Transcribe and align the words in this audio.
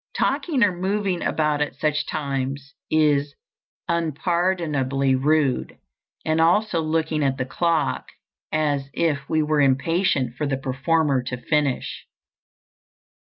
Talking 0.17 0.63
or 0.63 0.75
moving 0.75 1.21
about 1.21 1.61
at 1.61 1.75
such 1.75 2.07
times 2.07 2.73
is 2.89 3.35
unpardonably 3.87 5.13
rude, 5.13 5.77
and 6.25 6.41
also 6.41 6.81
looking 6.81 7.23
at 7.23 7.37
the 7.37 7.45
clock 7.45 8.07
as 8.51 8.89
if 8.95 9.29
we 9.29 9.43
were 9.43 9.61
impatient 9.61 10.37
for 10.37 10.47
the 10.47 10.57
performer 10.57 11.21
to 11.21 11.37
finish. 11.37 12.07